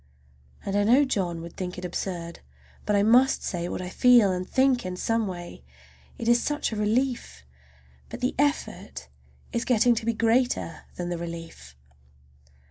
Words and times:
And 0.65 0.75
I 0.75 0.83
know 0.83 1.05
John 1.05 1.41
would 1.41 1.55
think 1.55 1.77
it 1.77 1.85
absurd. 1.85 2.39
But 2.87 2.95
I 2.95 3.03
must 3.03 3.43
say 3.43 3.69
what 3.69 3.83
I 3.83 3.89
feel 3.89 4.31
and 4.31 4.49
think 4.49 4.83
in 4.83 4.95
some 4.97 5.27
way—it 5.27 6.27
is 6.27 6.41
such 6.41 6.71
a 6.71 6.75
relief! 6.75 7.45
But 8.09 8.19
the 8.19 8.33
effort 8.39 9.09
is 9.53 9.63
getting 9.63 9.93
to 9.93 10.05
be 10.07 10.13
greater 10.13 10.85
than 10.95 11.09
the 11.09 11.19
relief. 11.19 11.75